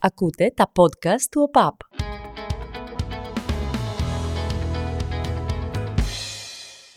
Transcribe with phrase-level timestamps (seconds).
[0.00, 1.74] Ακούτε τα podcast του ΟΠΑΠ.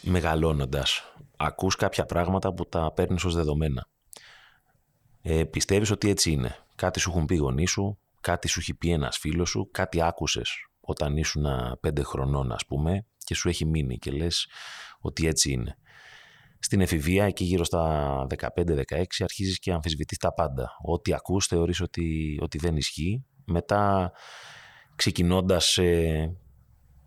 [0.01, 3.87] Μεγαλώνοντας, ακούς κάποια πράγματα που τα παίρνεις ως δεδομένα.
[5.22, 6.56] Ε, πιστεύεις ότι έτσι είναι.
[6.75, 10.65] Κάτι σου έχουν πει γονείς σου, κάτι σου έχει πει ένας φίλος σου, κάτι άκουσες
[10.79, 11.45] όταν ήσουν
[11.79, 14.47] πέντε χρονών ας πούμε και σου έχει μείνει και λες
[14.99, 15.77] ότι έτσι είναι.
[16.64, 20.70] Στην εφηβεία, εκεί γύρω στα 15-16, αρχίζεις και αμφισβητείς τα πάντα.
[20.82, 23.25] Ό,τι ακούς θεωρείς ότι, ότι δεν ισχύει.
[23.46, 24.11] Μετά,
[24.96, 26.36] ξεκινώντας ε,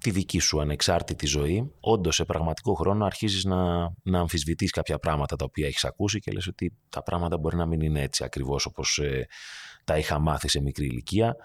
[0.05, 5.37] τη δική σου ανεξάρτητη ζωή, όντως σε πραγματικό χρόνο αρχίζεις να, να αμφισβητείς κάποια πράγματα
[5.37, 8.67] τα οποία έχεις ακούσει και λες ότι τα πράγματα μπορεί να μην είναι έτσι ακριβώς
[8.67, 9.27] όπως ε,
[9.85, 11.37] τα είχα μάθει σε μικρή ηλικία.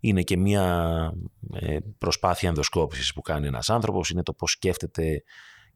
[0.00, 1.12] Είναι και μια
[1.52, 5.22] ε, προσπάθεια ενδοσκόπησης που κάνει ένας άνθρωπος, είναι το πώς σκέφτεται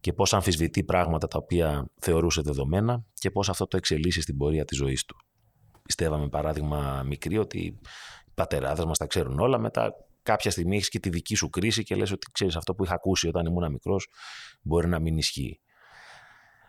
[0.01, 4.65] και πώς αμφισβητεί πράγματα τα οποία θεωρούσε δεδομένα και πώς αυτό το εξελίσσει στην πορεία
[4.65, 5.15] της ζωής του.
[5.83, 7.79] Πιστεύαμε παράδειγμα μικρή ότι οι
[8.33, 9.93] πατεράδες μας τα ξέρουν όλα, μετά
[10.23, 12.93] κάποια στιγμή έχεις και τη δική σου κρίση και λες ότι ξέρεις αυτό που είχα
[12.93, 14.07] ακούσει όταν ήμουν μικρός
[14.61, 15.61] μπορεί να μην ισχύει.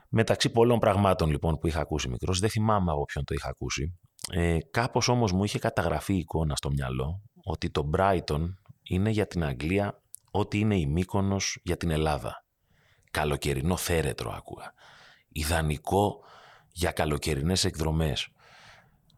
[0.08, 3.98] Μεταξύ πολλών πραγμάτων λοιπόν που είχα ακούσει μικρός, δεν θυμάμαι από ποιον το είχα ακούσει,
[4.30, 8.40] ε, κάπως όμως μου είχε καταγραφεί η εικόνα στο μυαλό ότι το Brighton
[8.82, 12.44] είναι για την Αγγλία ό,τι είναι η Μύκονος για την Ελλάδα.
[13.12, 14.74] Καλοκαιρινό θέρετρο άκουγα.
[15.28, 16.24] Ιδανικό
[16.72, 18.28] για καλοκαιρινές εκδρομές.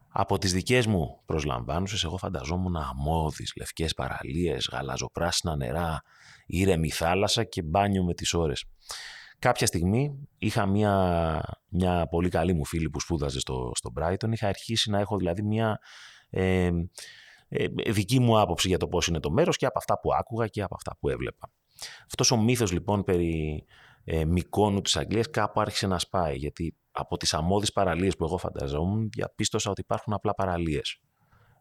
[0.09, 6.01] Από τις δικές μου προσλαμβάνουσες εγώ φανταζόμουν αμμώδεις, λευκές παραλίες, γαλαζοπράσινα νερά,
[6.45, 8.65] ήρεμη θάλασσα και μπάνιο με τις ώρες.
[9.39, 14.47] Κάποια στιγμή είχα μια, μια πολύ καλή μου φίλη που σπούδαζε στο, στο Brighton, είχα
[14.47, 15.79] αρχίσει να έχω δηλαδή μια
[16.29, 16.69] ε,
[17.47, 20.47] ε, δική μου άποψη για το πώς είναι το μέρος και από αυτά που άκουγα
[20.47, 21.51] και από αυτά που έβλεπα.
[22.05, 23.65] Αυτός ο μύθος λοιπόν περί
[24.05, 28.37] ε, Μικόνου της Αγγλίας κάπου άρχισε να σπάει γιατί από τις αμμώδεις παραλίες που εγώ
[28.37, 30.99] φανταζόμουν διαπίστωσα ότι υπάρχουν απλά παραλίες.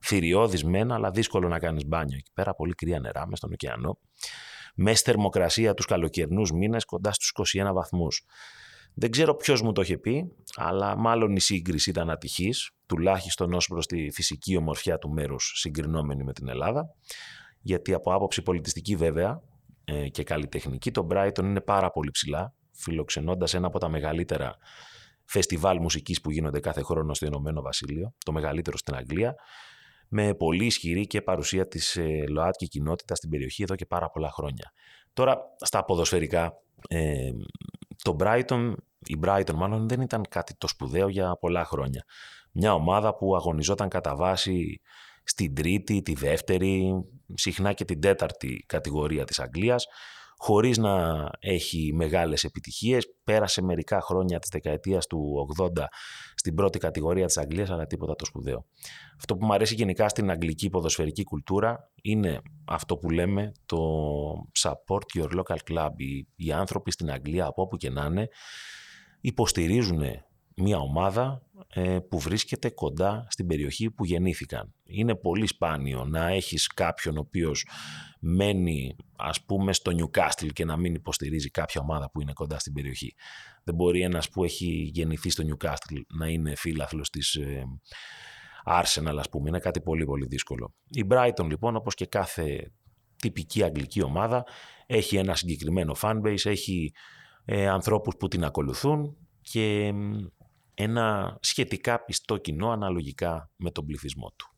[0.02, 3.98] Θηριώδεις μένα αλλά δύσκολο να κάνεις μπάνιο εκεί πέρα, πολύ κρύα νερά μες στον ωκεανό
[4.74, 8.24] μες θερμοκρασία τους καλοκαιρινούς μήνες κοντά στους 21 βαθμούς.
[8.94, 13.66] Δεν ξέρω ποιος μου το είχε πει, αλλά μάλλον η σύγκριση ήταν ατυχής, τουλάχιστον ως
[13.66, 16.94] προς τη φυσική ομορφιά του μέρους συγκρινόμενη με την Ελλάδα,
[17.60, 19.42] γιατί από άποψη πολιτιστική βέβαια
[19.84, 24.56] ε, και καλλιτεχνική, το Brighton είναι πάρα πολύ ψηλά, φιλοξενώντας ένα από τα μεγαλύτερα
[25.24, 29.34] φεστιβάλ μουσικής που γίνονται κάθε χρόνο στο Ηνωμένο Βασίλειο, το μεγαλύτερο στην Αγγλία,
[30.08, 34.30] με πολύ ισχυρή και παρουσία της ε, ΛΟΑΤΚΙ κοινότητα στην περιοχή εδώ και πάρα πολλά
[34.30, 34.72] χρόνια.
[35.12, 36.52] Τώρα, στα ποδοσφαιρικά,
[36.88, 37.30] ε,
[38.02, 42.04] το Brighton, η Brighton μάλλον δεν ήταν κάτι το σπουδαίο για πολλά χρόνια.
[42.52, 44.80] Μια ομάδα που αγωνιζόταν κατά βάση
[45.24, 47.04] στην τρίτη, τη δεύτερη,
[47.34, 49.86] συχνά και την τέταρτη κατηγορία της Αγγλίας,
[50.36, 53.06] χωρίς να έχει μεγάλες επιτυχίες.
[53.24, 55.84] Πέρασε μερικά χρόνια της δεκαετίας του 80
[56.34, 58.66] στην πρώτη κατηγορία της Αγγλίας, αλλά τίποτα το σπουδαίο.
[59.16, 63.78] Αυτό που μου αρέσει γενικά στην αγγλική ποδοσφαιρική κουλτούρα είναι αυτό που λέμε το
[64.62, 65.90] support your local club.
[65.96, 68.28] Οι, οι άνθρωποι στην Αγγλία, από όπου και να είναι,
[69.20, 70.02] υποστηρίζουν
[70.56, 74.74] μια ομάδα ε, που βρίσκεται κοντά στην περιοχή που γεννήθηκαν.
[74.84, 77.66] Είναι πολύ σπάνιο να έχεις κάποιον ο οποίος
[78.20, 82.72] μένει ας πούμε στο Νιουκάστιλ και να μην υποστηρίζει κάποια ομάδα που είναι κοντά στην
[82.72, 83.14] περιοχή.
[83.64, 87.64] Δεν μπορεί ένας που έχει γεννηθεί στο Νιουκάστιλ να είναι φίλαθλος της ε,
[88.66, 89.48] Arsenal ας πούμε.
[89.48, 90.74] Είναι κάτι πολύ πολύ δύσκολο.
[90.88, 92.72] Η Brighton λοιπόν όπως και κάθε
[93.16, 94.44] τυπική αγγλική ομάδα
[94.86, 96.92] έχει ένα συγκεκριμένο fanbase, έχει
[97.44, 99.92] ε, ανθρώπους που την ακολουθούν και
[100.74, 104.48] ένα σχετικά πιστό κοινό αναλογικά με τον πληθυσμό του.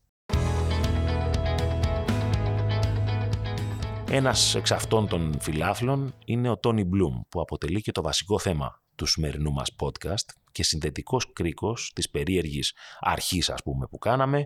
[4.10, 8.82] Ένας εξ αυτών των φιλάθλων είναι ο Τόνι Μπλουμ που αποτελεί και το βασικό θέμα
[8.94, 14.44] του σημερινού μας podcast και συνδετικός κρίκος της περίεργης αρχής ας πούμε που κάναμε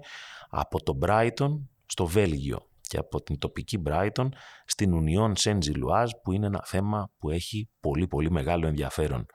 [0.49, 4.29] από το Brighton στο Βέλγιο και από την τοπική Brighton
[4.65, 9.27] στην Union Saint-Gilloise που είναι ένα θέμα που έχει πολύ πολύ μεγάλο ενδιαφέρον.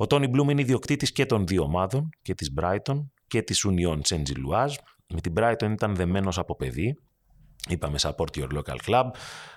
[0.00, 4.00] Ο Τόνι Μπλουμ είναι ιδιοκτήτης και των δύο ομάδων, και της Brighton και της Union
[4.08, 4.74] Saint Gilloise.
[5.08, 6.98] Με την Brighton ήταν δεμένος από παιδί.
[7.68, 9.04] Είπαμε support your local club.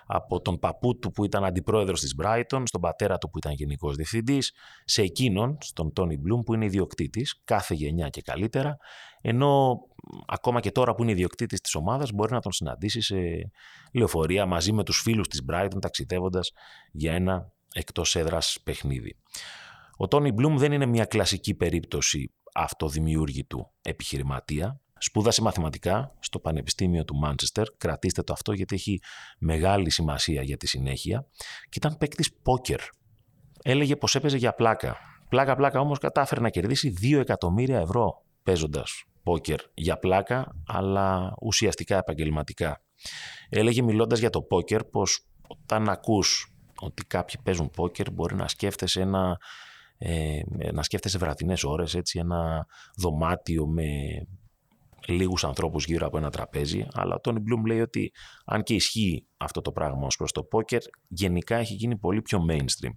[0.05, 3.95] Από τον παππού του που ήταν αντιπρόεδρος της Brighton, στον πατέρα του που ήταν γενικός
[3.95, 4.53] διευθυντής,
[4.85, 8.77] σε εκείνον, στον Τόνι Μπλουμ που είναι ιδιοκτήτης, κάθε γενιά και καλύτερα.
[9.21, 9.79] Ενώ
[10.27, 13.17] ακόμα και τώρα που είναι ιδιοκτήτης της ομάδας, μπορεί να τον συναντήσει σε
[13.93, 16.51] λεωφορεία μαζί με τους φίλους της Brighton, ταξιδεύοντας
[16.91, 19.15] για ένα εκτός έδρας παιχνίδι.
[20.01, 24.79] Ο Τόνι Μπλουμ δεν είναι μια κλασική περίπτωση αυτοδημιούργητου επιχειρηματία.
[24.97, 27.67] Σπούδασε μαθηματικά στο Πανεπιστήμιο του Μάντσεστερ.
[27.77, 28.99] Κρατήστε το αυτό γιατί έχει
[29.39, 31.27] μεγάλη σημασία για τη συνέχεια.
[31.63, 32.79] Και ήταν παίκτης πόκερ.
[33.63, 34.97] Έλεγε πως έπαιζε για πλάκα.
[35.29, 42.81] Πλάκα-πλάκα όμως κατάφερε να κερδίσει 2 εκατομμύρια ευρώ παίζοντας πόκερ για πλάκα, αλλά ουσιαστικά επαγγελματικά.
[43.49, 49.01] Έλεγε μιλώντας για το πόκερ πως όταν ακούς ότι κάποιοι παίζουν πόκερ μπορεί να σκέφτεσαι
[49.01, 49.37] ένα
[50.03, 52.65] ε, να σκέφτεσαι βραδινές ώρες, έτσι, ένα
[52.97, 53.85] δωμάτιο με
[55.07, 58.11] λίγους ανθρώπους γύρω από ένα τραπέζι, αλλά ο Τόνι Μπλουμ λέει ότι
[58.45, 62.45] αν και ισχύει αυτό το πράγμα ως προς το πόκερ, γενικά έχει γίνει πολύ πιο
[62.49, 62.93] mainstream.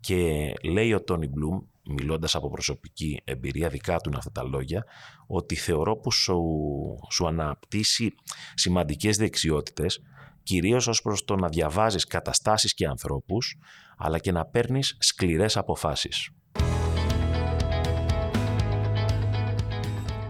[0.00, 4.84] Και λέει ο Τόνι Μπλουμ, μιλώντας από προσωπική εμπειρία, δικά του είναι αυτά τα λόγια,
[5.26, 6.42] ότι θεωρώ που σου,
[7.10, 8.14] σου αναπτύσσει
[8.54, 10.02] σημαντικές δεξιότητες,
[10.42, 13.56] κυρίως ως προς το να διαβάζεις καταστάσεις και ανθρώπους,
[14.00, 16.30] αλλά και να παίρνεις σκληρές αποφάσεις.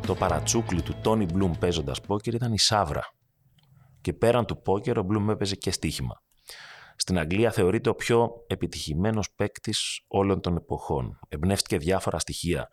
[0.07, 3.03] Το παρατσούκλι του Τόνι Μπλουμ παίζοντας πόκερ ήταν η Σάβρα.
[4.01, 6.23] Και πέραν του πόκερ, ο Μπλουμ έπαιζε και στοίχημα.
[6.97, 11.19] Στην Αγγλία θεωρείται ο πιο επιτυχημένος παίκτης όλων των εποχών.
[11.29, 12.69] Εμπνεύστηκε διάφορα στοιχεία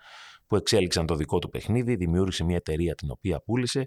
[0.48, 3.86] που εξέλιξαν το δικό του παιχνίδι, δημιούργησε μια εταιρεία την οποία πούλησε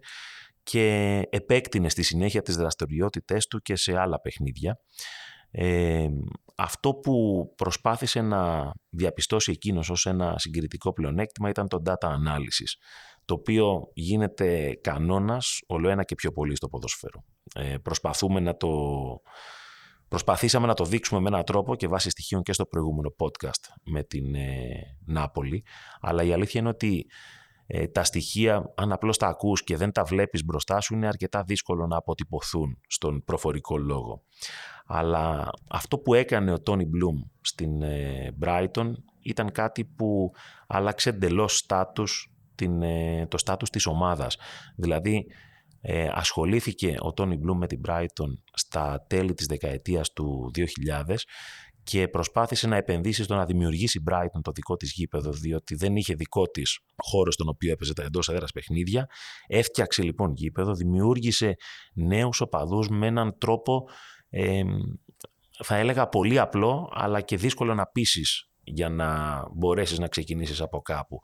[0.63, 4.79] και επέκτηνε στη συνέχεια τις δραστηριότητές του και σε άλλα παιχνίδια.
[5.51, 6.09] Ε,
[6.63, 12.73] αυτό που προσπάθησε να διαπιστώσει εκείνος ως ένα συγκριτικό πλεονέκτημα ήταν το data analysis
[13.25, 17.25] το οποίο γίνεται κανόνας όλο ένα και πιο πολύ στο ποδοσφαίρο.
[17.55, 18.69] Ε, προσπαθούμε να το...
[20.09, 24.03] Προσπαθήσαμε να το δείξουμε με έναν τρόπο και βάσει στοιχείων και στο προηγούμενο podcast με
[24.03, 24.69] την ε,
[25.07, 25.65] Νάπολη,
[26.01, 27.07] αλλά η αλήθεια είναι ότι
[27.73, 31.43] ε, τα στοιχεία, αν απλώς τα ακούς και δεν τα βλέπεις μπροστά σου, είναι αρκετά
[31.43, 34.23] δύσκολο να αποτυπωθούν στον προφορικό λόγο.
[34.87, 40.33] Αλλά αυτό που έκανε ο Τόνι Μπλουμ στην ε, Brighton ήταν κάτι που
[40.67, 44.37] άλλαξε εντελώς στάτους την, ε, το στάτους της ομάδας.
[44.77, 45.27] Δηλαδή,
[45.81, 51.27] ε, ασχολήθηκε ο Τόνι Μπλουμ με την Brighton στα τέλη της δεκαετίας του 2000
[51.91, 56.15] και προσπάθησε να επενδύσει στο να δημιουργήσει Brighton το δικό της γήπεδο, διότι δεν είχε
[56.15, 59.07] δικό της χώρο στον οποίο έπαιζε τα εντός έδρας παιχνίδια.
[59.47, 61.57] Έφτιαξε λοιπόν γήπεδο, δημιούργησε
[61.95, 63.89] νέους οπαδούς με έναν τρόπο,
[64.31, 64.63] ε,
[65.63, 70.81] θα έλεγα πολύ απλό, αλλά και δύσκολο να πείσεις για να μπορέσεις να ξεκινήσεις από
[70.81, 71.21] κάπου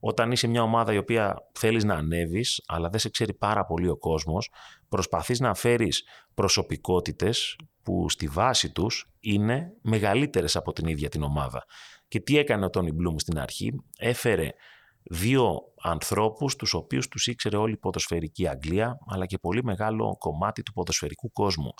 [0.00, 3.88] όταν είσαι μια ομάδα η οποία θέλεις να ανέβεις, αλλά δεν σε ξέρει πάρα πολύ
[3.88, 4.50] ο κόσμος,
[4.88, 6.04] προσπαθείς να φέρεις
[6.34, 11.64] προσωπικότητες που στη βάση τους είναι μεγαλύτερες από την ίδια την ομάδα.
[12.08, 14.50] Και τι έκανε ο Τόνι Μπλουμ στην αρχή, έφερε
[15.02, 20.62] δύο ανθρώπους τους οποίους τους ήξερε όλη η ποδοσφαιρική Αγγλία, αλλά και πολύ μεγάλο κομμάτι
[20.62, 21.74] του ποδοσφαιρικού κόσμου.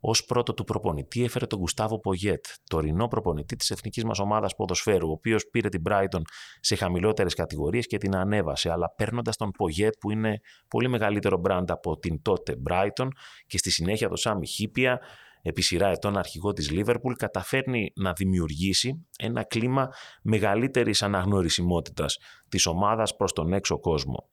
[0.00, 5.08] Ω πρώτο του προπονητή έφερε τον Γκουστάβο Πογέτ, τωρινό προπονητή της εθνικής μας ομάδας ποδοσφαίρου,
[5.08, 6.20] ο οποίος πήρε την Brighton
[6.60, 8.70] σε χαμηλότερες κατηγορίες και την ανέβασε.
[8.70, 13.08] Αλλά παίρνοντας τον Πογέτ, που είναι πολύ μεγαλύτερο brand από την τότε Brighton,
[13.46, 15.00] και στη συνέχεια τον Σάμι Χίπια,
[15.42, 19.88] επί σειρά ετών αρχηγό της Λίβερπουλ, καταφέρνει να δημιουργήσει ένα κλίμα
[20.22, 22.18] μεγαλύτερης αναγνωρισιμότητας
[22.48, 24.30] της ομάδας προς τον έξω κόσμο.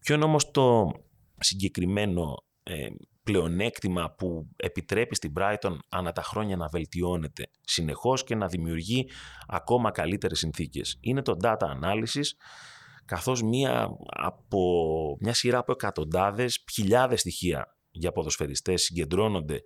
[0.00, 0.90] Ποιο είναι όμως το
[1.38, 2.86] συγκεκριμένο ε,
[3.26, 9.08] πλεονέκτημα που επιτρέπει στην Brighton ανά τα χρόνια να βελτιώνεται συνεχώς και να δημιουργεί
[9.46, 10.96] ακόμα καλύτερες συνθήκες.
[11.00, 12.26] Είναι το data analysis
[13.04, 14.60] καθώς μία, από,
[15.20, 19.62] μια σειρά από εκατοντάδες, χιλιάδες στοιχεία για ποδοσφαιριστές συγκεντρώνονται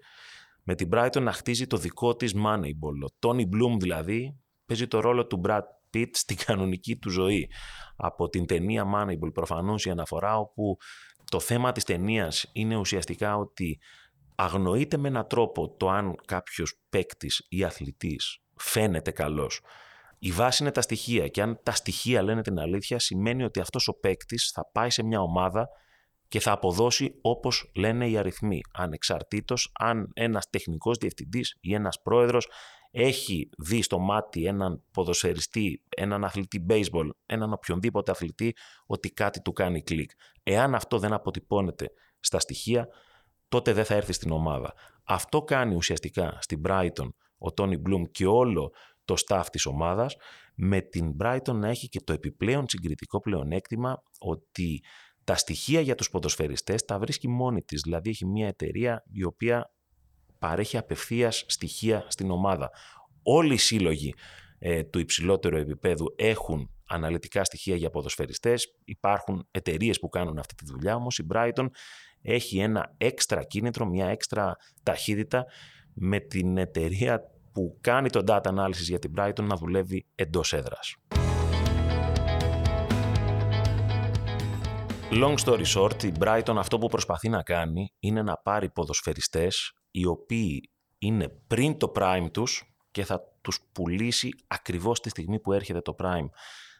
[0.62, 3.10] με την Brighton να χτίζει το δικό της Moneyball.
[3.10, 5.62] Ο Tony Bloom δηλαδή παίζει το ρόλο του Brad
[5.94, 7.50] Pitt στην κανονική του ζωή.
[7.96, 10.76] Από την ταινία Moneyball προφανώς η αναφορά όπου
[11.30, 13.80] το θέμα της ταινίας είναι ουσιαστικά ότι
[14.34, 19.60] αγνοείται με έναν τρόπο το αν κάποιος παίκτης ή αθλητής φαίνεται καλός.
[20.18, 23.88] Η βάση είναι τα στοιχεία και αν τα στοιχεία λένε την αλήθεια σημαίνει ότι αυτός
[23.88, 25.68] ο παίκτης θα πάει σε μια ομάδα
[26.28, 32.48] και θα αποδώσει όπως λένε οι αριθμοί, ανεξαρτήτως αν ένας τεχνικός διευθυντής ή ένας πρόεδρος
[32.90, 38.56] έχει δει στο μάτι έναν ποδοσφαιριστή, έναν αθλητή baseball, έναν οποιονδήποτε αθλητή,
[38.86, 40.10] ότι κάτι του κάνει κλικ.
[40.42, 42.88] Εάν αυτό δεν αποτυπώνεται στα στοιχεία,
[43.48, 44.74] τότε δεν θα έρθει στην ομάδα.
[45.04, 48.72] Αυτό κάνει ουσιαστικά στην Brighton ο Τόνι Μπλουμ και όλο
[49.04, 50.16] το staff της ομάδας,
[50.54, 54.82] με την Brighton να έχει και το επιπλέον συγκριτικό πλεονέκτημα ότι
[55.24, 57.80] τα στοιχεία για τους ποδοσφαιριστές τα βρίσκει μόνη της.
[57.82, 59.74] Δηλαδή έχει μια εταιρεία η οποία
[60.40, 62.70] παρέχει απευθείας στοιχεία στην ομάδα.
[63.22, 64.14] Όλοι οι σύλλογοι
[64.58, 68.74] ε, του υψηλότερου επίπεδου έχουν αναλυτικά στοιχεία για ποδοσφαιριστές.
[68.84, 71.66] Υπάρχουν εταιρείες που κάνουν αυτή τη δουλειά, όμως η Brighton
[72.22, 75.46] έχει ένα έξτρα κίνητρο, μια έξτρα ταχύτητα
[75.94, 80.96] με την εταιρεία που κάνει το data analysis για την Brighton να δουλεύει εντός έδρας.
[85.12, 90.06] Long story short, η Brighton αυτό που προσπαθεί να κάνει είναι να πάρει ποδοσφαιριστές οι
[90.06, 95.80] οποίοι είναι πριν το prime τους και θα τους πουλήσει ακριβώς τη στιγμή που έρχεται
[95.80, 96.28] το prime.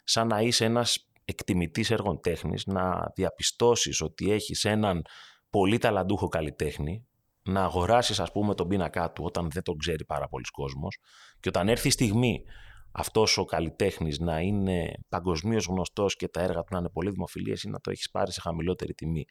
[0.04, 5.04] Σαν να είσαι ένας εκτιμητής έργων τέχνης να διαπιστώσεις ότι έχεις έναν
[5.50, 7.06] πολύ ταλαντούχο καλλιτέχνη,
[7.42, 10.98] να αγοράσεις ας πούμε τον πίνακά του όταν δεν τον ξέρει πάρα πολλοί κόσμος
[11.40, 12.44] και όταν έρθει η στιγμή
[12.92, 17.62] αυτός ο καλλιτέχνης να είναι παγκοσμίως γνωστός και τα έργα του να είναι πολύ δημοφιλίες
[17.62, 19.24] ή να το έχεις πάρει σε χαμηλότερη τιμή.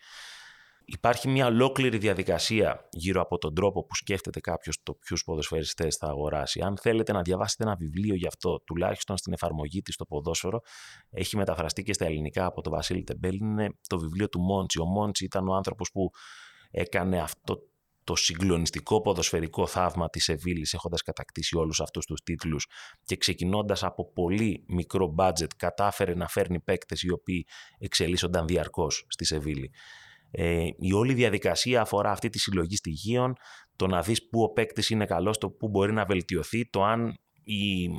[0.91, 6.07] Υπάρχει μια ολόκληρη διαδικασία γύρω από τον τρόπο που σκέφτεται κάποιος το ποιους ποδοσφαιριστές θα
[6.07, 6.61] αγοράσει.
[6.61, 10.59] Αν θέλετε να διαβάσετε ένα βιβλίο γι' αυτό, τουλάχιστον στην εφαρμογή της στο ποδόσφαιρο,
[11.09, 14.79] έχει μεταφραστεί και στα ελληνικά από τον Βασίλη Τεμπέλ, είναι το βιβλίο του Μόντσι.
[14.81, 16.09] Ο Μόντσι ήταν ο άνθρωπος που
[16.71, 17.57] έκανε αυτό
[18.03, 22.67] το συγκλονιστικό ποδοσφαιρικό θαύμα της Σεβίλης έχοντας κατακτήσει όλους αυτούς τους τίτλους
[23.03, 27.45] και ξεκινώντας από πολύ μικρό budget κατάφερε να φέρνει παίκτες οι οποίοι
[27.77, 29.71] εξελίσσονταν διαρκώς στη Σεβίλη.
[30.31, 33.35] Ε, η όλη διαδικασία αφορά αυτή τη συλλογή στοιχείων,
[33.75, 37.07] το να δεις πού ο παίκτης είναι καλός, το πού μπορεί να βελτιωθεί, το αν
[37.43, 37.89] οι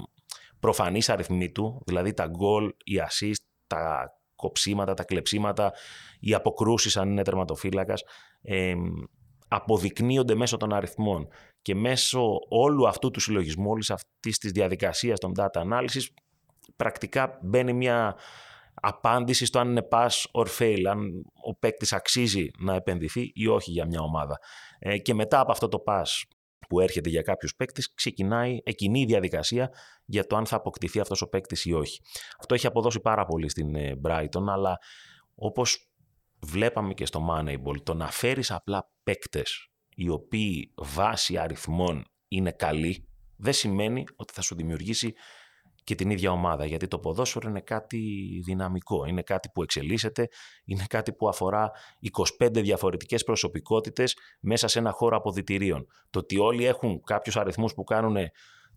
[0.61, 5.73] προφανείς αριθμοί του, δηλαδή τα γκολ, οι assist, τα κοψίματα, τα κλεψίματα,
[6.21, 8.03] οι αποκρούσεις αν είναι τερματοφύλακας,
[8.43, 8.75] ε,
[9.49, 11.29] αποδεικνύονται μέσω των αριθμών
[11.63, 16.03] και μέσω όλου αυτού του συλλογισμού, όλης αυτής της διαδικασίας των data analysis,
[16.77, 18.17] πρακτικά μπαίνει μια
[18.81, 23.71] απάντηση στο αν είναι pass or fail, αν ο παίκτης αξίζει να επενδυθεί ή όχι
[23.71, 24.39] για μια ομάδα.
[24.79, 26.05] Ε, και μετά από αυτό το pass
[26.69, 29.71] που έρχεται για κάποιους παίκτες, ξεκινάει εκείνη η διαδικασία
[30.05, 32.01] για το αν θα αποκτηθεί αυτός ο παίκτης ή όχι.
[32.39, 34.79] Αυτό έχει αποδώσει πάρα πολύ στην ε, Brighton, αλλά
[35.35, 35.91] όπως
[36.41, 43.09] βλέπαμε και στο Moneyball, το να φέρεις απλά παίκτες οι οποίοι βάσει αριθμών είναι καλοί,
[43.37, 45.13] δεν σημαίνει ότι θα σου δημιουργήσει
[45.85, 46.67] και την ίδια ομάδα.
[46.67, 47.99] Γιατί το ποδόσφαιρο είναι κάτι
[48.45, 50.29] δυναμικό, είναι κάτι που εξελίσσεται,
[50.65, 51.71] είναι κάτι που αφορά
[52.41, 55.87] 25 διαφορετικές προσωπικότητες μέσα σε ένα χώρο αποδητηρίων.
[56.11, 58.17] Το ότι όλοι έχουν κάποιους αριθμούς που κάνουν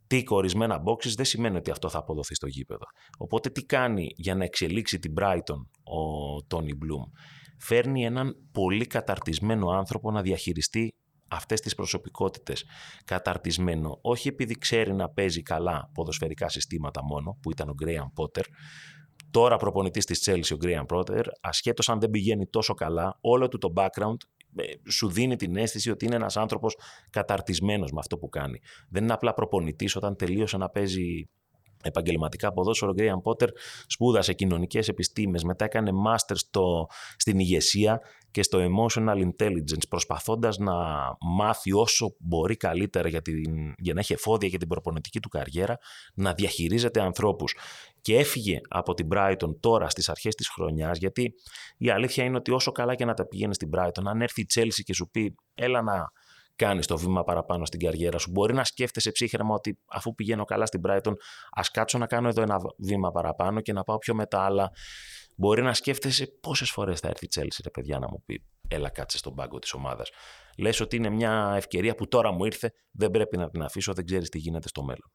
[0.08, 2.86] τίκ ορισμένα boxes δεν σημαίνει ότι αυτό θα αποδοθεί στο γήπεδο.
[3.18, 7.04] Οπότε τι κάνει για να εξελίξει την Brighton ο Τόνι Μπλουμ.
[7.60, 10.96] Φέρνει έναν πολύ καταρτισμένο άνθρωπο να διαχειριστεί
[11.34, 12.66] αυτές τις προσωπικότητες
[13.06, 18.46] καταρτισμένο, όχι επειδή ξέρει να παίζει καλά ποδοσφαιρικά συστήματα μόνο, που ήταν ο Γκρέαν Πότερ,
[19.32, 23.58] τώρα προπονητής της Chelsea ο Γκρέαν Πότερ, ασχέτως αν δεν πηγαίνει τόσο καλά, όλο του
[23.58, 24.18] το background
[24.56, 26.76] ε, σου δίνει την αίσθηση ότι είναι ένας άνθρωπος
[27.10, 28.60] καταρτισμένος με αυτό που κάνει.
[28.90, 31.30] Δεν είναι απλά προπονητής όταν τελείωσε να παίζει
[31.84, 32.92] επαγγελματικά ποδόσφαιρο.
[32.92, 33.50] Ο Γκρέιαν Πότερ
[33.88, 36.88] σπούδασε κοινωνικές επιστήμες, μετά έκανε μάστερ στο,
[37.18, 40.74] στην ηγεσία και στο emotional intelligence, προσπαθώντας να
[41.22, 45.78] μάθει όσο μπορεί καλύτερα για, την, για να έχει εφόδια για την προπονητική του καριέρα,
[46.14, 47.56] να διαχειρίζεται ανθρώπους.
[48.02, 51.34] Και έφυγε από την Brighton τώρα στις αρχές της χρονιάς, γιατί
[51.78, 54.46] η αλήθεια είναι ότι όσο καλά και να τα πηγαίνει στην Brighton, αν έρθει η
[54.54, 56.12] Chelsea και σου πει, έλα να
[56.56, 58.32] κάνεις το βήμα παραπάνω στην καριέρα σου.
[58.32, 61.14] Μπορεί να σκέφτεσαι ψύχρεμα ότι αφού πηγαίνω καλά στην Brighton,
[61.52, 64.46] ας κάτσω να κάνω εδώ ένα βήμα παραπάνω και να πάω πιο μετά.
[64.46, 64.72] Αλλά
[65.36, 68.90] μπορεί να σκέφτεσαι πόσες φορές θα έρθει η Chelsea, ρε παιδιά, να μου πει Έλα,
[68.90, 70.10] κάτσε στον πάγκο της ομάδας.
[70.58, 74.06] Λες ότι είναι μια ευκαιρία που τώρα μου ήρθε, δεν πρέπει να την αφήσω, δεν
[74.06, 75.12] ξέρεις τι γίνεται στο μέλλον.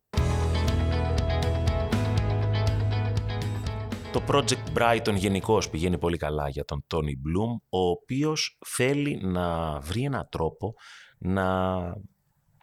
[4.12, 9.78] Το Project Brighton γενικώς πηγαίνει πολύ καλά για τον Tony Bloom, ο οποίος θέλει να
[9.80, 10.75] βρει έναν τρόπο
[11.18, 11.78] να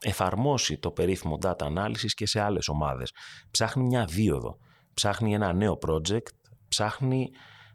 [0.01, 3.11] εφαρμόσει το περίφημο data analysis και σε άλλες ομάδες.
[3.51, 4.57] Ψάχνει μια δίωδο,
[4.93, 6.33] ψάχνει ένα νέο project,
[6.67, 7.29] ψάχνει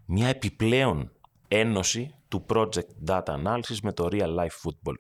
[0.05, 1.13] μια επιπλέον
[1.49, 4.95] ένωση του project data analysis με το real life football.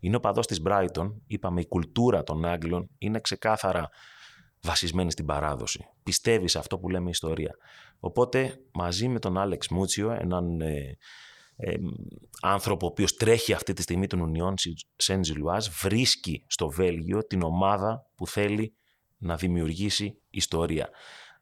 [0.00, 3.88] Είναι ο παδός της Brighton, είπαμε η κουλτούρα των Άγγλων είναι ξεκάθαρα
[4.62, 5.84] βασισμένη στην παράδοση.
[6.02, 7.56] Πιστεύεις σε αυτό που λέμε ιστορία.
[7.98, 10.96] Οπότε μαζί με τον Άλεξ Μούτσιο, έναν ε,
[12.40, 14.54] άνθρωπο ο οποίος τρέχει αυτή τη στιγμή τον Ουνιόν
[14.96, 18.74] Σεντζιλουάζ βρίσκει στο Βέλγιο την ομάδα που θέλει
[19.16, 20.88] να δημιουργήσει ιστορία.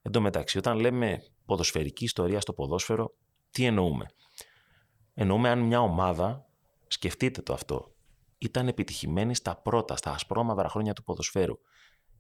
[0.03, 3.15] Εν τω μεταξύ, όταν λέμε ποδοσφαιρική ιστορία στο ποδόσφαιρο,
[3.51, 4.07] τι εννοούμε;
[5.15, 6.47] Εννοούμε αν μια ομάδα,
[6.87, 7.95] σκεφτείτε το αυτό,
[8.39, 11.55] ήταν επιτυχημένη στα πρώτα, στα ασπρόμαυρα χρόνια του ποδοσφαίρου.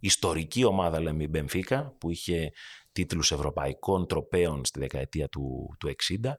[0.00, 2.50] Ιστορική ομάδα λέμε η Μπενφίκα, που είχε
[2.92, 6.32] τίτλους ευρωπαϊκών τροπέων στη δεκαετία του, του 60,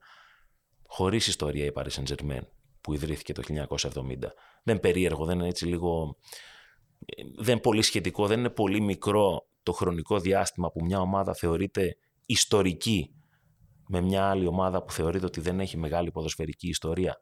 [0.96, 2.42] χωρίς ιστορία η Paris Saint-Germain
[2.82, 3.42] που ιδρύθηκε το
[3.94, 4.16] 1970.
[4.64, 6.18] Δεν περίεργο, δεν είναι έτσι λίγο...
[7.38, 13.14] Δεν πολύ σχετικό, δεν είναι πολύ μικρό το χρονικό διάστημα που μια ομάδα θεωρείται ιστορική
[13.88, 17.18] με μια άλλη ομάδα που θεωρείται ότι δεν έχει μεγάλη ποδοσφαιρική ιστορία.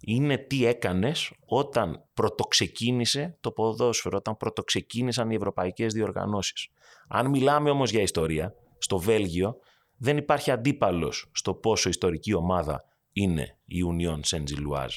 [0.00, 6.68] Είναι τι έκανες όταν πρωτοξεκίνησε το ποδόσφαιρο, όταν πρωτοξεκίνησαν οι ευρωπαϊκές διοργανώσεις.
[7.08, 9.56] Αν μιλάμε όμως για ιστορία, στο Βέλγιο
[9.96, 14.96] δεν υπάρχει αντίπαλος στο πόσο ιστορική ομάδα είναι η Union Saint-Gilloise.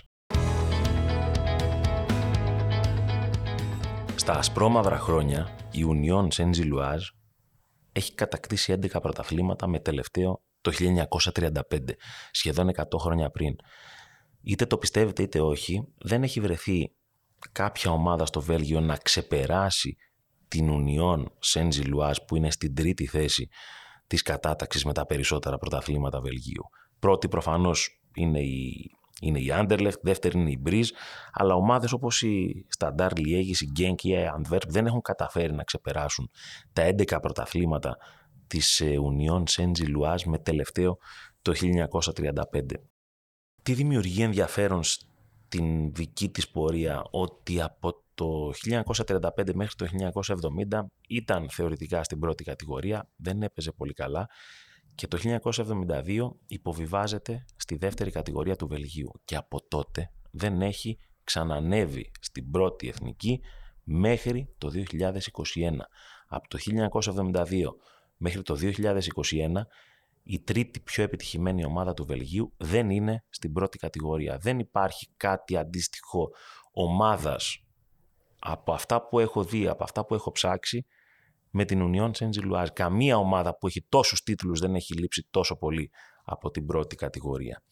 [4.15, 7.07] Στα ασπρόμαυρα χρόνια η Union Saint-Gilloise
[7.91, 11.59] έχει κατακτήσει 11 πρωταθλήματα με τελευταίο το 1935,
[12.31, 13.55] σχεδόν 100 χρόνια πριν.
[14.43, 16.95] Είτε το πιστεύετε είτε όχι, δεν έχει βρεθεί
[17.51, 19.95] κάποια ομάδα στο Βέλγιο να ξεπεράσει
[20.47, 23.47] την Ουνιόν Σέντζι Λουάζ που είναι στην τρίτη θέση
[24.07, 26.63] της κατάταξης με τα περισσότερα πρωταθλήματα Βελγίου.
[26.99, 28.91] Πρώτη προφανώς είναι η,
[29.21, 30.89] είναι η Anderlecht, δεύτερη είναι η Μπρίζ,
[31.31, 35.63] αλλά ομάδες όπως η Standard Liège, η Genk ή η Antwerp δεν έχουν καταφέρει να
[35.63, 36.29] ξεπεράσουν
[36.73, 37.97] τα 11 πρωταθλήματα
[38.47, 40.97] της Ουνιόν Σέντζι Λουάζ με τελευταίο
[41.41, 41.53] το
[42.51, 42.61] 1935.
[43.63, 49.87] Τι δημιουργεί ενδιαφέρον στην δική της πορεία ότι από το 1935 μέχρι το
[50.71, 54.27] 1970 ήταν θεωρητικά στην πρώτη κατηγορία, δεν έπαιζε πολύ καλά
[54.95, 62.11] και το 1972 υποβιβάζεται στη δεύτερη κατηγορία του Βελγίου και από τότε δεν έχει ξανανεύει
[62.19, 63.41] στην πρώτη εθνική
[63.83, 65.09] μέχρι το 2021.
[66.27, 66.57] Από το
[67.35, 67.63] 1972
[68.17, 68.77] μέχρι το 2021
[70.23, 74.37] η τρίτη πιο επιτυχημένη ομάδα του Βελγίου δεν είναι στην πρώτη κατηγορία.
[74.37, 76.29] Δεν υπάρχει κάτι αντίστοιχο
[76.71, 77.63] ομάδας
[78.39, 80.85] από αυτά που έχω δει, από αυτά που έχω ψάξει
[81.53, 82.67] με την Union Saint-Gilloise.
[82.73, 85.91] Καμία ομάδα που έχει τόσους τίτλους δεν έχει λείψει τόσο πολύ
[86.23, 87.63] από την πρώτη κατηγορία.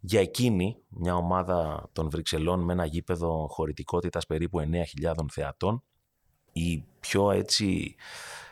[0.00, 5.82] Για εκείνη, μια ομάδα των Βρυξελών με ένα γήπεδο χωρητικότητας περίπου 9.000 θεατών,
[6.52, 7.94] η πιο έτσι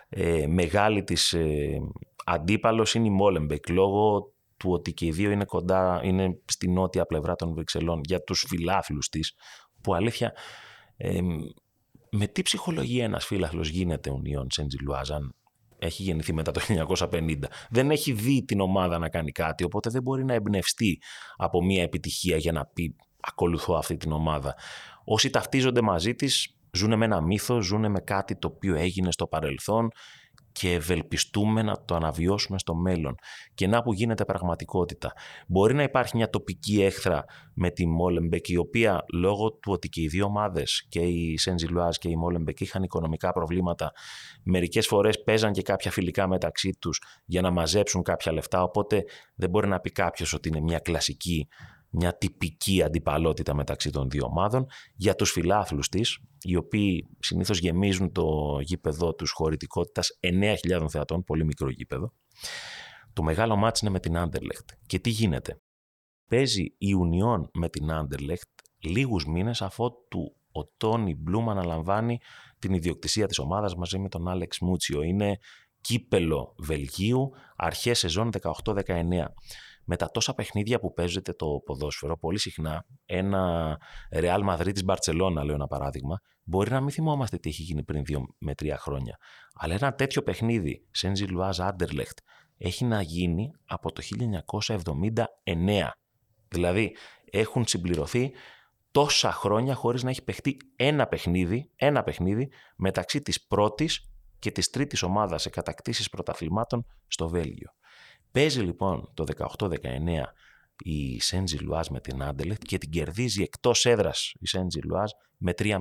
[0.08, 1.80] ε, μεγάλη της ε,
[2.24, 7.06] αντίπαλος είναι η Μόλεμπεκ, λόγω του ότι και οι δύο είναι κοντά, είναι στη νότια
[7.06, 9.34] πλευρά των Βρυξελών, για τους φιλάθλους της,
[9.80, 10.32] που αλήθεια
[12.14, 15.34] με τι ψυχολογία ένας φύλαχλος γίνεται ο Νιόν Σεντζιλουάζ αν
[15.78, 16.60] έχει γεννηθεί μετά το
[17.10, 17.38] 1950.
[17.70, 21.00] Δεν έχει δει την ομάδα να κάνει κάτι, οπότε δεν μπορεί να εμπνευστεί
[21.36, 24.54] από μια επιτυχία για να πει ακολουθώ αυτή την ομάδα.
[25.04, 29.26] Όσοι ταυτίζονται μαζί της ζουν με ένα μύθο, ζουν με κάτι το οποίο έγινε στο
[29.26, 29.90] παρελθόν
[30.52, 33.14] και ευελπιστούμε να το αναβιώσουμε στο μέλλον.
[33.54, 35.12] Και να που γίνεται πραγματικότητα.
[35.46, 40.00] Μπορεί να υπάρχει μια τοπική έχθρα με τη Μόλεμπεκ, η οποία λόγω του ότι και
[40.00, 43.92] οι δύο ομάδες, και η Σεντζιλουάζ και η Μόλεμπεκ, είχαν οικονομικά προβλήματα,
[44.42, 48.62] μερικές φορές παίζαν και κάποια φιλικά μεταξύ τους για να μαζέψουν κάποια λεφτά.
[48.62, 51.48] Οπότε δεν μπορεί να πει κάποιος ότι είναι μια κλασική
[51.92, 54.66] μια τυπική αντιπαλότητα μεταξύ των δύο ομάδων.
[54.94, 61.44] Για τους φιλάθλους της, οι οποίοι συνήθως γεμίζουν το γήπεδο τους χωρητικότητας 9.000 θεατών, πολύ
[61.44, 62.12] μικρό γήπεδο,
[63.12, 64.70] το μεγάλο μάτς είναι με την Άντερλεχτ.
[64.86, 65.60] Και τι γίνεται;
[66.28, 72.18] Παίζει η Ουνιόν με την Άντερλεχτ λίγους μήνες αφού του ο Τόνι Μπλουμ αναλαμβάνει
[72.58, 75.02] την ιδιοκτησία της ομάδας μαζί με τον Άλεξ Μούτσιο.
[75.02, 75.38] Είναι
[75.80, 78.30] κύπελο Βελγίου, αρχές σεζόν
[78.64, 79.26] 18-19
[79.84, 83.76] με τα τόσα παιχνίδια που παίζεται το ποδόσφαιρο, πολύ συχνά ένα
[84.12, 88.04] Real Madrid της Μπαρτσελώνα, λέω ένα παράδειγμα, μπορεί να μην θυμόμαστε τι έχει γίνει πριν
[88.04, 89.18] δύο με τρία χρόνια.
[89.54, 92.18] Αλλά ένα τέτοιο παιχνίδι, Σέντζι Λουάζ Άντερλεχτ,
[92.58, 95.88] έχει να γίνει από το 1979.
[96.48, 96.96] Δηλαδή,
[97.30, 98.32] έχουν συμπληρωθεί
[98.90, 104.70] τόσα χρόνια χωρίς να έχει παιχτεί ένα παιχνίδι, ένα παιχνίδι μεταξύ της πρώτης και της
[104.70, 107.70] τρίτης ομάδας σε κατακτήσεις πρωταθλημάτων στο Βέλγιο.
[108.32, 109.24] Παίζει λοιπόν το
[109.58, 109.68] 18-19
[110.78, 115.52] η Σέντζι Λουάζ με την Άντελεχτ και την κερδίζει εκτός έδρας η Σέντζι Λουάζ με
[115.58, 115.78] 3-0.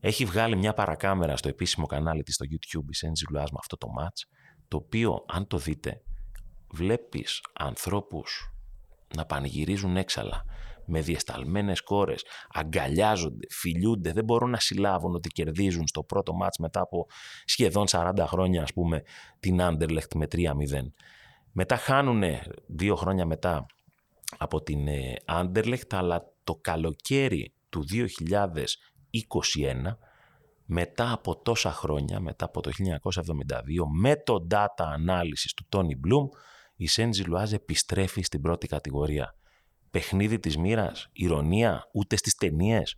[0.00, 3.76] Έχει βγάλει μια παρακάμερα στο επίσημο κανάλι της στο YouTube η Σέντζι Λουάζ με αυτό
[3.76, 4.26] το μάτς,
[4.68, 6.02] το οποίο αν το δείτε
[6.70, 8.52] βλέπεις ανθρώπους
[9.16, 10.44] να πανηγυρίζουν έξαλα
[10.86, 16.80] με διεσταλμένες κόρες, αγκαλιάζονται, φιλιούνται, δεν μπορούν να συλλάβουν ότι κερδίζουν στο πρώτο μάτς μετά
[16.80, 17.06] από
[17.44, 19.02] σχεδόν 40 χρόνια ας πούμε
[19.40, 20.42] την Anderlecht με 3-0.
[21.52, 22.22] Μετά χάνουν
[22.66, 23.66] δύο χρόνια μετά
[24.38, 24.86] από την
[25.26, 28.06] Anderlecht αλλά το καλοκαίρι του 2021
[30.64, 32.90] μετά από τόσα χρόνια, μετά από το 1972,
[34.00, 36.28] με το data analysis του Tony Bloom,
[36.76, 39.34] η Σέντζι Λουάζ επιστρέφει στην πρώτη κατηγορία
[39.94, 42.96] παιχνίδι της μοίρας, ηρωνία, ούτε στις ταινίες.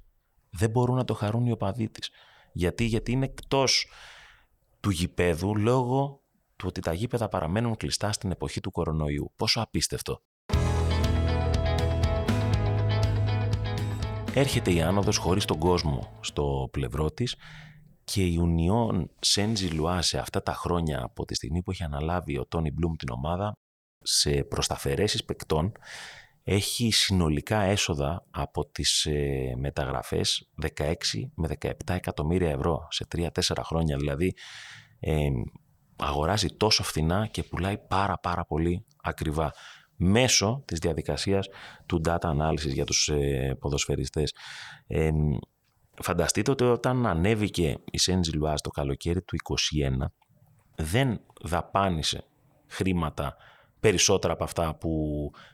[0.50, 2.10] Δεν μπορούν να το χαρούν οι οπαδοί της.
[2.52, 3.90] Γιατί, γιατί είναι εκτός
[4.80, 6.22] του γηπέδου λόγω
[6.56, 9.32] του ότι τα γήπεδα παραμένουν κλειστά στην εποχή του κορονοϊού.
[9.36, 10.22] Πόσο απίστευτο.
[14.34, 17.36] Έρχεται η άνοδος χωρίς τον κόσμο στο πλευρό της
[18.04, 22.38] και η Ουνιόν Σέντζι Λουά σε αυτά τα χρόνια από τη στιγμή που έχει αναλάβει
[22.38, 23.52] ο Τόνι Μπλουμ την ομάδα
[24.02, 25.72] σε προσταφαιρέσεις παικτών
[26.48, 30.94] έχει συνολικά έσοδα από τις ε, μεταγραφές 16
[31.34, 33.28] με 17 εκατομμύρια ευρώ σε 3-4
[33.62, 33.96] χρόνια.
[33.96, 34.34] Δηλαδή
[35.00, 35.28] ε,
[35.96, 39.52] αγοράζει τόσο φθηνά και πουλάει πάρα πάρα πολύ ακριβά
[39.96, 41.48] μέσω της διαδικασίας
[41.86, 44.34] του data analysis για τους ε, ποδοσφαιριστές.
[44.86, 45.10] Ε,
[46.02, 49.36] φανταστείτε ότι όταν ανέβηκε η Σέντζι Λουάς το καλοκαίρι του
[50.00, 50.06] 2021
[50.76, 52.24] δεν δαπάνησε
[52.66, 53.36] χρήματα
[53.86, 54.90] περισσότερα από αυτά που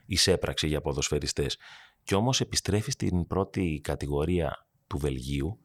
[0.06, 1.58] εισέπραξε για ποδοσφαιριστές.
[2.02, 5.58] Και όμως επιστρέφεις στην πρώτη κατηγορία του Βελγίου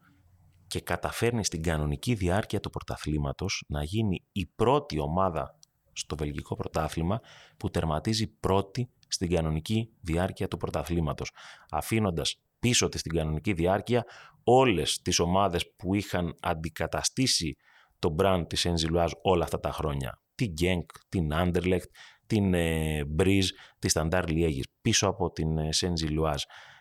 [0.67, 5.59] και καταφέρνεις στην κανονική διάρκεια του πρωταθλήματος να γίνει η πρώτη ομάδα
[5.93, 7.19] στο βελγικό πρωτάθλημα
[7.57, 11.31] που τερματίζει πρώτη στην κανονική διάρκεια του πρωταθλήματος,
[11.69, 14.05] αφήνοντας πίσω της στην κανονική διάρκεια
[14.43, 17.55] όλες τις ομάδες που είχαν αντικαταστήσει
[17.99, 20.21] το brand της Enziluaz όλα αυτά τα χρόνια.
[20.35, 21.89] Την Genk, την Anderlecht,
[22.27, 23.47] την ε, Breeze,
[23.79, 26.39] της Standard Liège, πίσω από την ε, Enziluaz.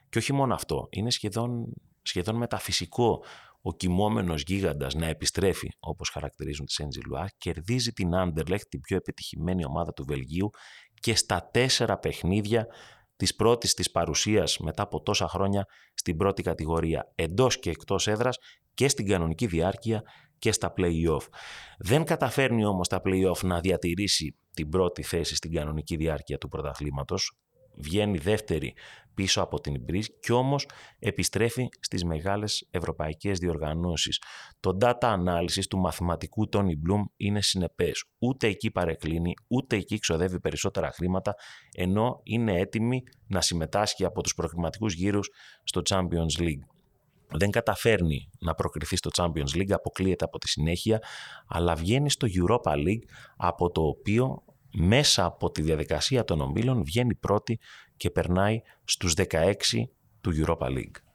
[0.09, 3.25] Και όχι μόνο αυτό, είναι σχεδόν, σχεδόν μεταφυσικό
[3.63, 9.65] ο κοιμόμενος γίγαντας να επιστρέφει, όπως χαρακτηρίζουν τη Saint κερδίζει την Anderlecht, την πιο επιτυχημένη
[9.65, 10.51] ομάδα του Βελγίου
[11.01, 12.67] και στα τέσσερα παιχνίδια
[13.17, 18.39] της πρώτης της παρουσίας μετά από τόσα χρόνια στην πρώτη κατηγορία, εντός και εκτός έδρας
[18.75, 20.03] και στην κανονική διάρκεια
[20.39, 21.27] και στα play-off.
[21.79, 27.37] Δεν καταφέρνει όμως τα play-off να διατηρήσει την πρώτη θέση στην κανονική διάρκεια του πρωταθλήματος,
[27.77, 28.75] βγαίνει δεύτερη
[29.14, 34.23] πίσω από την Breeze και όμως επιστρέφει στις μεγάλες ευρωπαϊκές διοργανώσεις.
[34.61, 38.05] Το data analysis του μαθηματικού Tony Bloom είναι συνεπές.
[38.19, 41.35] Ούτε εκεί παρεκκλίνει, ούτε εκεί ξοδεύει περισσότερα χρήματα,
[41.77, 45.31] ενώ είναι έτοιμη να συμμετάσχει από τους προκριματικούς γύρους
[45.62, 46.76] στο Champions League.
[47.31, 51.03] Δεν καταφέρνει να προκριθεί στο Champions League, αποκλείεται από τη συνέχεια,
[51.49, 53.05] αλλά βγαίνει στο Europa League,
[53.37, 57.59] από το οποίο μέσα από τη διαδικασία των ομίλων βγαίνει πρώτη
[57.97, 59.53] και περνάει στους 16
[60.21, 61.07] του Europa League.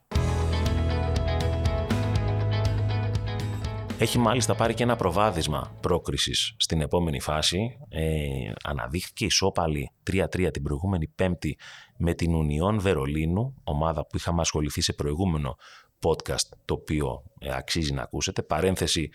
[4.02, 7.78] Έχει μάλιστα πάρει και ένα προβάδισμα πρόκρισης στην επόμενη φάση.
[7.88, 11.58] Ε, αναδείχθηκε ισόπαλη 3-3 την προηγούμενη πέμπτη
[11.98, 15.56] με την Ουνιόν Βερολίνου, ομάδα που είχαμε ασχοληθεί σε προηγούμενο
[16.02, 18.42] podcast το οποίο ε, αξίζει να ακούσετε.
[18.42, 19.10] Παρένθεση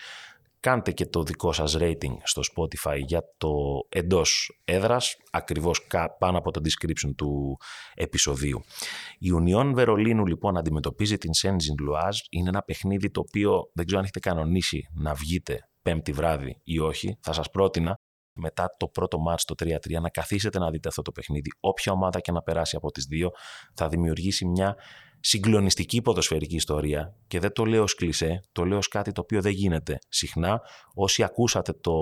[0.60, 3.52] κάντε και το δικό σας rating στο Spotify για το
[3.90, 5.88] εντός έδρας, ακριβώς
[6.20, 7.58] πάνω από το description του
[7.96, 8.64] επεισοδίου.
[9.20, 14.00] Η Union Βερολίνου λοιπόν αντιμετωπίζει την Σέντζιν Λουάζ, είναι ένα παιχνίδι το οποίο δεν ξέρω
[14.00, 18.00] αν έχετε κανονίσει να βγείτε πέμπτη βράδυ ή όχι, θα σας πρότεινα
[18.38, 21.52] μετά το πρώτο μάτς το 3-3 να καθίσετε να δείτε αυτό το παιχνίδι.
[21.60, 23.32] Όποια ομάδα και να περάσει από τις δύο
[23.74, 24.76] θα δημιουργήσει μια
[25.20, 29.42] συγκλονιστική ποδοσφαιρική ιστορία και δεν το λέω ως κλισέ, το λέω ως κάτι το οποίο
[29.42, 30.62] δεν γίνεται συχνά.
[30.94, 31.94] Όσοι ακούσατε το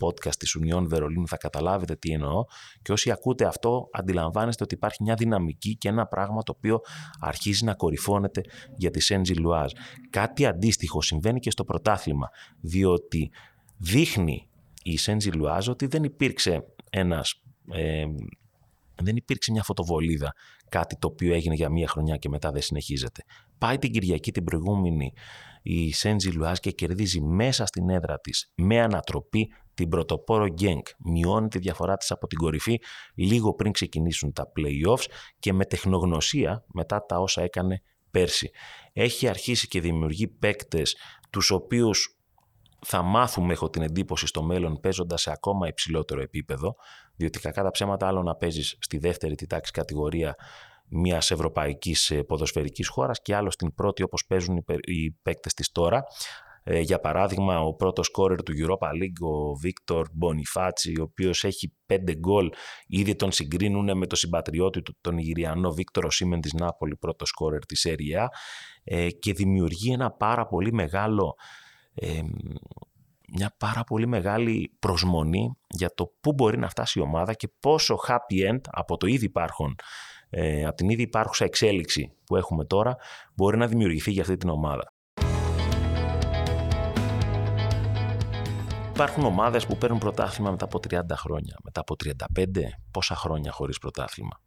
[0.00, 2.44] podcast της Ουνιών Βερολίνου θα καταλάβετε τι εννοώ
[2.82, 6.80] και όσοι ακούτε αυτό αντιλαμβάνεστε ότι υπάρχει μια δυναμική και ένα πράγμα το οποίο
[7.20, 8.40] αρχίζει να κορυφώνεται
[8.76, 9.72] για τη Σέντζι Λουάζ.
[10.10, 12.28] Κάτι αντίστοιχο συμβαίνει και στο πρωτάθλημα,
[12.60, 13.30] διότι
[13.76, 14.48] δείχνει
[14.82, 18.04] η Σέντζι Λουάζ ότι δεν υπήρξε ένας ε,
[19.02, 20.32] δεν υπήρξε μια φωτοβολίδα,
[20.68, 23.22] κάτι το οποίο έγινε για μία χρονιά και μετά δεν συνεχίζεται.
[23.58, 25.12] Πάει την Κυριακή την προηγούμενη
[25.66, 30.86] η Σέντζι Λουάζ και κερδίζει μέσα στην έδρα της με ανατροπή την πρωτοπόρο Γκένκ.
[30.98, 32.78] Μειώνει τη διαφορά της από την κορυφή
[33.14, 35.04] λίγο πριν ξεκινήσουν τα play-offs
[35.38, 38.50] και με τεχνογνωσία μετά τα όσα έκανε πέρσι.
[38.92, 40.96] Έχει αρχίσει και δημιουργεί παίκτες
[41.30, 42.13] τους οποίους
[42.84, 46.74] θα μάθουμε, έχω την εντύπωση, στο μέλλον παίζοντας σε ακόμα υψηλότερο επίπεδο,
[47.16, 50.34] διότι κακά τα ψέματα άλλο να παίζεις στη δεύτερη τη τάξη κατηγορία
[50.88, 56.04] μιας ευρωπαϊκής ε, ποδοσφαιρικής χώρας και άλλο στην πρώτη όπως παίζουν οι παίκτες της τώρα.
[56.66, 61.72] Ε, για παράδειγμα, ο πρώτος σκόρερ του Europa League, ο Βίκτορ Μπονιφάτσι, ο οποίος έχει
[61.86, 62.50] πέντε γκολ,
[62.86, 67.66] ήδη τον συγκρίνουν με τον συμπατριώτη του, τον Ιγυριανό Βίκτορο Σίμεν της Νάπολη, πρώτος σκόρερ
[67.66, 68.28] της ΣΕΡΙΑ,
[68.84, 71.34] ε, και δημιουργεί ένα πάρα πολύ μεγάλο
[73.36, 77.98] μια πάρα πολύ μεγάλη προσμονή για το πού μπορεί να φτάσει η ομάδα και πόσο
[78.08, 79.74] happy end από το ήδη υπάρχον,
[80.30, 82.96] ε, από την ήδη υπάρχουσα εξέλιξη που έχουμε τώρα
[83.34, 84.92] μπορεί να δημιουργηθεί για αυτή την ομάδα.
[88.88, 93.78] Υπάρχουν ομάδες που παίρνουν πρωτάθλημα μετά από 30 χρόνια, μετά από 35, πόσα χρόνια χωρίς
[93.78, 94.40] πρωτάθλημα.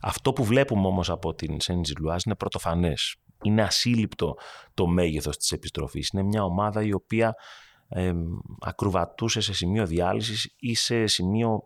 [0.00, 4.34] Αυτό που βλέπουμε όμως από την Σέντζι Λουάζ είναι πρωτοφανές είναι ασύλληπτο
[4.74, 6.08] το μέγεθος της επιστροφής.
[6.08, 7.34] Είναι μια ομάδα η οποία
[7.88, 8.12] ε,
[8.60, 11.64] ακρουβατούσε σε σημείο διάλυσης ή σε σημείο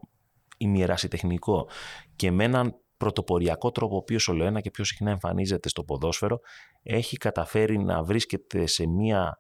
[0.57, 1.69] ημιερασιτεχνικό
[2.17, 6.41] και με έναν πρωτοποριακό τρόπο, ο οποίος ολοένα και πιο συχνά εμφανίζεται στο ποδόσφαιρο,
[6.83, 9.39] έχει καταφέρει να βρίσκεται σε, μια,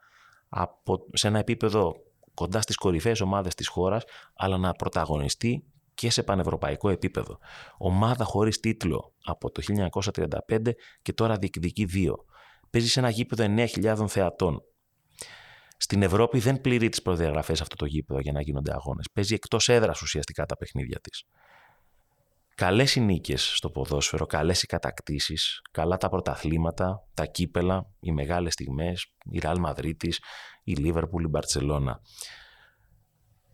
[1.12, 1.94] σε ένα επίπεδο
[2.34, 7.38] κοντά στις κορυφαίες ομάδες της χώρας, αλλά να πρωταγωνιστεί και σε πανευρωπαϊκό επίπεδο.
[7.78, 9.62] Ομάδα χωρίς τίτλο από το
[10.48, 10.70] 1935
[11.02, 12.24] και τώρα διεκδικεί δύο.
[12.70, 14.62] Παίζει σε ένα γήπεδο 9.000 θεατών.
[15.76, 19.08] Στην Ευρώπη δεν πληρεί τις προδιαγραφές αυτό το γήπεδο για να γίνονται αγώνες.
[19.12, 21.24] Παίζει εκτός έδρας ουσιαστικά τα παιχνίδια της.
[22.54, 28.52] Καλές οι νίκες στο ποδόσφαιρο, καλές οι κατακτήσεις, καλά τα πρωταθλήματα, τα κύπελα, οι μεγάλες
[28.52, 30.14] στιγμές, η Ραλ Μαδρίτη,
[30.64, 32.00] η Λίβερπουλ, η Μπαρσελόνα.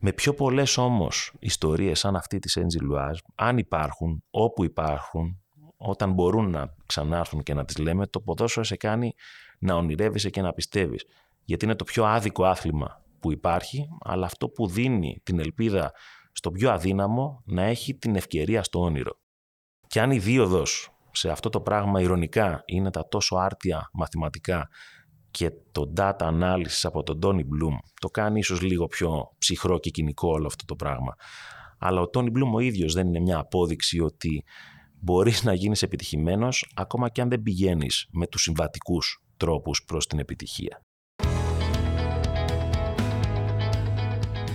[0.03, 5.43] Με πιο πολλές όμως ιστορίες σαν αυτή της Έντζι Λουάζ, αν υπάρχουν, όπου υπάρχουν,
[5.77, 9.15] όταν μπορούν να ξανάρθουν και να τις λέμε, το ποδόσφαιρο σε κάνει
[9.59, 11.05] να ονειρεύεσαι και να πιστεύεις.
[11.45, 15.93] Γιατί είναι το πιο άδικο άθλημα που υπάρχει, αλλά αυτό που δίνει την ελπίδα
[16.33, 19.13] στο πιο αδύναμο να έχει την ευκαιρία στο όνειρο.
[19.87, 24.69] Και αν η δίωδος σε αυτό το πράγμα ηρωνικά είναι τα τόσο άρτια μαθηματικά
[25.31, 29.91] και το data analysis από τον Tony Bloom το κάνει ίσως λίγο πιο ψυχρό και
[29.91, 31.15] κοινικό όλο αυτό το πράγμα.
[31.79, 34.45] Αλλά ο Tony Bloom ο ίδιος δεν είναι μια απόδειξη ότι
[35.01, 40.19] μπορείς να γίνεις επιτυχημένος ακόμα και αν δεν πηγαίνεις με τους συμβατικούς τρόπους προς την
[40.19, 40.83] επιτυχία.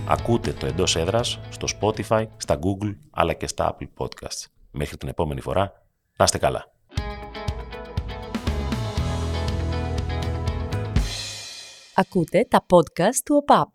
[0.08, 4.46] Ακούτε το εντός έδρας στο Spotify, στα Google αλλά και στα Apple Podcasts.
[4.70, 5.72] Μέχρι την επόμενη φορά,
[6.16, 6.75] να είστε καλά.
[11.98, 13.68] Ακούτε τα podcast του ΟΠΑΠ.